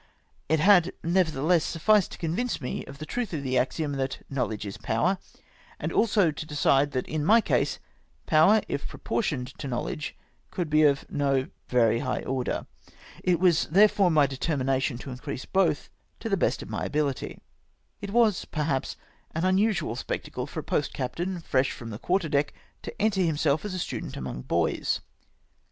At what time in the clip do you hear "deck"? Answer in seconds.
22.27-22.55